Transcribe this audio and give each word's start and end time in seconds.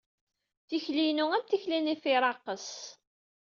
Tikli-inu 0.67 1.25
am 1.35 1.43
tikli 1.49 1.79
n 1.79 1.91
ifiraɛqes 1.93 2.67